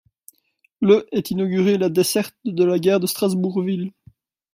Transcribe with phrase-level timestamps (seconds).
[0.81, 3.91] Le est inaugurée la desserte de la gare de Strasbourg-Ville.